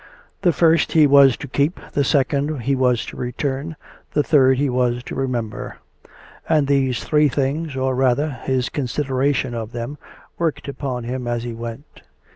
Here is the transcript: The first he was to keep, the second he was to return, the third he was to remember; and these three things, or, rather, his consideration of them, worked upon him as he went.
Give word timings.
The 0.41 0.51
first 0.51 0.93
he 0.93 1.05
was 1.05 1.37
to 1.37 1.47
keep, 1.47 1.79
the 1.91 2.03
second 2.03 2.61
he 2.61 2.75
was 2.75 3.05
to 3.05 3.15
return, 3.17 3.75
the 4.13 4.23
third 4.23 4.57
he 4.57 4.67
was 4.67 5.03
to 5.03 5.13
remember; 5.13 5.77
and 6.49 6.65
these 6.65 7.03
three 7.03 7.29
things, 7.29 7.75
or, 7.75 7.93
rather, 7.93 8.31
his 8.31 8.67
consideration 8.69 9.53
of 9.53 9.73
them, 9.73 9.99
worked 10.39 10.67
upon 10.67 11.03
him 11.03 11.27
as 11.27 11.43
he 11.43 11.53
went. 11.53 12.01